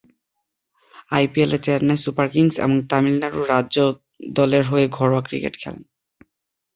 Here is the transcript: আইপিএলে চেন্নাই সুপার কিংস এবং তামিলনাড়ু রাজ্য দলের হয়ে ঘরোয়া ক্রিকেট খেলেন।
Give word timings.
আইপিএলে 1.11 1.57
চেন্নাই 1.65 1.99
সুপার 2.03 2.27
কিংস 2.33 2.55
এবং 2.59 2.77
তামিলনাড়ু 2.89 3.41
রাজ্য 3.45 3.77
দলের 4.33 4.63
হয়ে 4.65 4.85
ঘরোয়া 4.97 5.21
ক্রিকেট 5.27 5.53
খেলেন। 5.61 5.83